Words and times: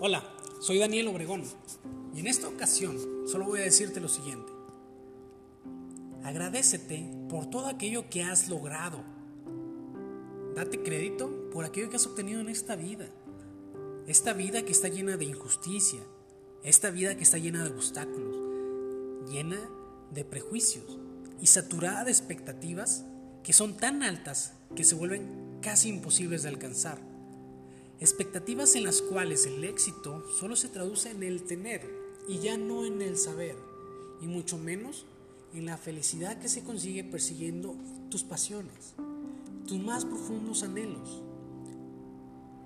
Hola, 0.00 0.22
soy 0.60 0.78
Daniel 0.78 1.08
Obregón 1.08 1.42
y 2.14 2.20
en 2.20 2.28
esta 2.28 2.46
ocasión 2.46 2.96
solo 3.26 3.46
voy 3.46 3.58
a 3.58 3.64
decirte 3.64 3.98
lo 3.98 4.06
siguiente. 4.06 4.52
Agradecete 6.22 7.10
por 7.28 7.50
todo 7.50 7.66
aquello 7.66 8.08
que 8.08 8.22
has 8.22 8.48
logrado. 8.48 9.02
Date 10.54 10.84
crédito 10.84 11.50
por 11.50 11.64
aquello 11.64 11.90
que 11.90 11.96
has 11.96 12.06
obtenido 12.06 12.40
en 12.40 12.48
esta 12.48 12.76
vida. 12.76 13.08
Esta 14.06 14.34
vida 14.34 14.62
que 14.62 14.70
está 14.70 14.86
llena 14.86 15.16
de 15.16 15.24
injusticia, 15.24 16.00
esta 16.62 16.90
vida 16.90 17.16
que 17.16 17.24
está 17.24 17.38
llena 17.38 17.64
de 17.64 17.70
obstáculos, 17.70 18.36
llena 19.28 19.58
de 20.12 20.24
prejuicios 20.24 20.96
y 21.40 21.46
saturada 21.46 22.04
de 22.04 22.12
expectativas 22.12 23.04
que 23.42 23.52
son 23.52 23.76
tan 23.76 24.04
altas 24.04 24.52
que 24.76 24.84
se 24.84 24.94
vuelven 24.94 25.58
casi 25.60 25.88
imposibles 25.88 26.44
de 26.44 26.50
alcanzar. 26.50 27.17
Expectativas 28.00 28.76
en 28.76 28.84
las 28.84 29.02
cuales 29.02 29.44
el 29.46 29.64
éxito 29.64 30.22
solo 30.38 30.54
se 30.54 30.68
traduce 30.68 31.10
en 31.10 31.24
el 31.24 31.42
tener 31.42 31.84
y 32.28 32.38
ya 32.38 32.56
no 32.56 32.86
en 32.86 33.02
el 33.02 33.16
saber, 33.16 33.56
y 34.20 34.28
mucho 34.28 34.56
menos 34.56 35.04
en 35.52 35.66
la 35.66 35.76
felicidad 35.76 36.38
que 36.38 36.48
se 36.48 36.62
consigue 36.62 37.02
persiguiendo 37.02 37.74
tus 38.08 38.22
pasiones, 38.22 38.94
tus 39.66 39.80
más 39.80 40.04
profundos 40.04 40.62
anhelos. 40.62 41.22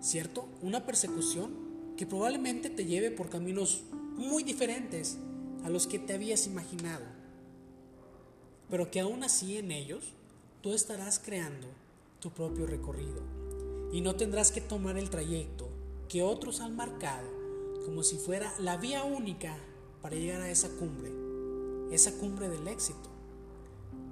¿Cierto? 0.00 0.48
Una 0.62 0.84
persecución 0.84 1.52
que 1.96 2.06
probablemente 2.06 2.68
te 2.68 2.86
lleve 2.86 3.12
por 3.12 3.28
caminos 3.28 3.84
muy 4.16 4.42
diferentes 4.42 5.16
a 5.62 5.70
los 5.70 5.86
que 5.86 6.00
te 6.00 6.14
habías 6.14 6.48
imaginado, 6.48 7.04
pero 8.68 8.90
que 8.90 8.98
aún 8.98 9.22
así 9.22 9.58
en 9.58 9.70
ellos 9.70 10.12
tú 10.60 10.72
estarás 10.72 11.20
creando 11.20 11.68
tu 12.18 12.30
propio 12.30 12.66
recorrido 12.66 13.39
y 13.92 14.00
no 14.00 14.14
tendrás 14.14 14.52
que 14.52 14.60
tomar 14.60 14.96
el 14.96 15.10
trayecto 15.10 15.68
que 16.08 16.22
otros 16.22 16.60
han 16.60 16.76
marcado 16.76 17.28
como 17.84 18.02
si 18.02 18.16
fuera 18.16 18.52
la 18.58 18.76
vía 18.76 19.04
única 19.04 19.56
para 20.02 20.16
llegar 20.16 20.42
a 20.42 20.50
esa 20.50 20.68
cumbre, 20.68 21.10
esa 21.92 22.12
cumbre 22.18 22.48
del 22.48 22.68
éxito. 22.68 23.08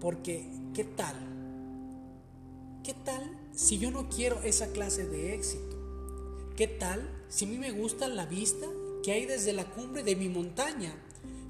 Porque, 0.00 0.48
¿qué 0.74 0.84
tal? 0.84 1.16
¿Qué 2.82 2.94
tal 2.94 3.38
si 3.52 3.78
yo 3.78 3.90
no 3.90 4.08
quiero 4.08 4.40
esa 4.42 4.68
clase 4.72 5.06
de 5.06 5.34
éxito? 5.34 5.76
¿Qué 6.56 6.66
tal 6.66 7.08
si 7.28 7.44
a 7.44 7.48
mí 7.48 7.58
me 7.58 7.72
gusta 7.72 8.08
la 8.08 8.26
vista 8.26 8.66
que 9.02 9.12
hay 9.12 9.26
desde 9.26 9.52
la 9.52 9.70
cumbre 9.70 10.02
de 10.02 10.16
mi 10.16 10.28
montaña? 10.28 10.94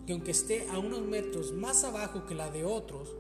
Que 0.07 0.13
aunque 0.13 0.33
esté 0.33 0.69
a 0.69 0.79
unos 0.79 1.03
metros 1.03 1.53
más 1.53 1.85
abajo 1.85 2.27
que 2.27 2.35
la 2.35 2.51
de 2.51 2.65
otros, 2.65 3.15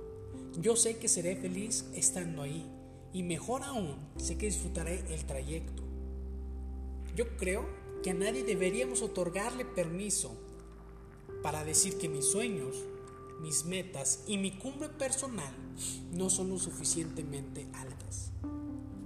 yo 0.60 0.76
sé 0.76 0.98
que 0.98 1.08
seré 1.08 1.36
feliz 1.36 1.84
estando 1.94 2.42
ahí 2.42 2.66
y 3.12 3.22
mejor 3.22 3.62
aún, 3.62 3.96
sé 4.16 4.36
que 4.36 4.46
disfrutaré 4.46 5.04
el 5.12 5.24
trayecto. 5.24 5.82
Yo 7.16 7.36
creo 7.36 7.66
que 8.02 8.10
a 8.10 8.14
nadie 8.14 8.44
deberíamos 8.44 9.02
otorgarle 9.02 9.64
permiso 9.64 10.36
para 11.42 11.64
decir 11.64 11.98
que 11.98 12.08
mis 12.08 12.26
sueños, 12.26 12.76
mis 13.40 13.64
metas 13.64 14.24
y 14.26 14.38
mi 14.38 14.52
cumbre 14.52 14.88
personal 14.88 15.52
no 16.12 16.30
son 16.30 16.50
lo 16.50 16.58
suficientemente 16.58 17.66
altas. 17.74 18.32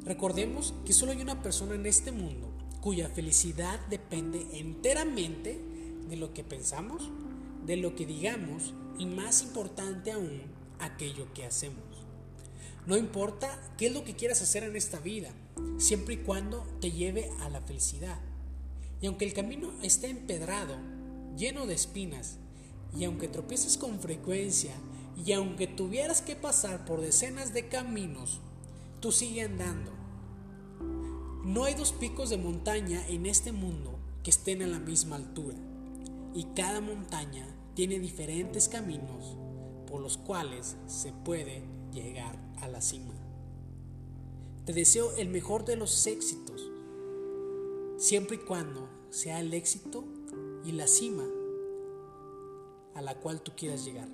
Recordemos 0.05 0.75
que 0.85 0.93
solo 0.93 1.13
hay 1.13 1.23
una 1.23 1.43
persona 1.43 1.75
en 1.75 1.87
este 1.87 2.13
mundo 2.13 2.51
cuya 2.81 3.09
felicidad 3.09 3.79
depende 3.89 4.45
enteramente 4.53 5.61
de 6.09 6.17
lo 6.17 6.35
que 6.35 6.43
pensamos, 6.43 7.11
de 7.65 7.77
lo 7.77 7.95
que 7.95 8.07
digamos 8.07 8.75
y 8.99 9.07
más 9.07 9.43
importante 9.43 10.11
aún, 10.11 10.43
aquello 10.81 11.33
que 11.33 11.45
hacemos. 11.45 11.92
No 12.85 12.97
importa 12.97 13.61
qué 13.79 13.87
es 13.87 13.93
lo 13.93 14.03
que 14.03 14.17
quieras 14.17 14.43
hacer 14.43 14.65
en 14.65 14.75
esta 14.75 14.99
vida, 14.99 15.31
siempre 15.79 16.15
y 16.15 16.17
cuando 16.19 16.67
te 16.81 16.91
lleve 16.91 17.31
a 17.41 17.49
la 17.49 17.61
felicidad. 17.61 18.19
Y 19.01 19.07
aunque 19.07 19.25
el 19.25 19.35
camino 19.35 19.71
esté 19.83 20.09
empedrado, 20.11 20.77
lleno 21.37 21.67
de 21.67 21.75
espinas, 21.75 22.39
y 22.97 23.05
aunque 23.05 23.29
tropieces 23.29 23.79
con 23.79 24.01
frecuencia, 24.01 24.75
y 25.25 25.33
aunque 25.33 25.69
tuvieras 25.69 26.23
que 26.23 26.35
pasar 26.35 26.85
por 26.85 27.01
decenas 27.01 27.55
de 27.55 27.69
caminos, 27.69 28.41
tú 28.99 29.13
sigue 29.13 29.43
andando. 29.43 29.93
No 31.45 31.65
hay 31.65 31.75
dos 31.75 31.93
picos 31.93 32.31
de 32.31 32.37
montaña 32.37 33.07
en 33.09 33.27
este 33.27 33.53
mundo 33.53 33.97
que 34.25 34.31
estén 34.31 34.61
a 34.61 34.67
la 34.67 34.81
misma 34.81 35.17
altura, 35.17 35.57
y 36.35 36.45
cada 36.57 36.81
montaña 36.81 37.47
tiene 37.75 38.01
diferentes 38.01 38.69
caminos 38.69 39.37
por 39.87 40.01
los 40.01 40.19
cuales 40.19 40.77
se 40.87 41.13
puede 41.13 41.63
llegar 41.93 42.37
a 42.61 42.69
la 42.69 42.81
cima. 42.81 43.15
Te 44.65 44.73
deseo 44.73 45.17
el 45.17 45.29
mejor 45.29 45.65
de 45.65 45.77
los 45.77 46.07
éxitos, 46.07 46.71
siempre 47.99 48.37
y 48.37 48.41
cuando 48.41 48.89
sea 49.11 49.41
el 49.41 49.53
éxito 49.55 50.05
y 50.65 50.73
la 50.73 50.87
cima 50.87 51.25
a 52.95 53.03
la 53.03 53.19
cual 53.21 53.43
tú 53.43 53.53
quieras 53.57 53.85
llegar. 53.85 54.09